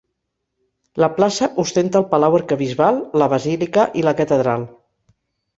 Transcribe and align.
La 1.03 1.09
plaça 1.17 1.49
ostenta 1.63 2.01
el 2.03 2.07
Palau 2.15 2.37
arquebisbal, 2.39 2.97
la 3.23 3.31
basílica 3.37 3.87
i 4.03 4.07
la 4.09 4.19
catedral. 4.23 4.67